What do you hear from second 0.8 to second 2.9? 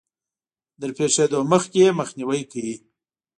پېښېدو مخکې يې مخنيوی کوي.